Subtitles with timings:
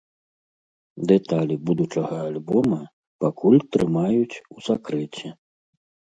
[1.11, 2.81] Дэталі будучага альбома
[3.25, 5.27] пакуль трымаюць у сакрэце.